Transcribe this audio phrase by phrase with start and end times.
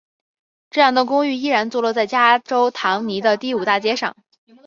[0.71, 4.15] 这两栋公寓依然坐落在加州唐尼的第五大街上。